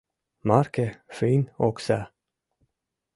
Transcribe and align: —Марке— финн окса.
—Марке— 0.47 0.87
финн 1.15 1.43
окса. 1.67 1.99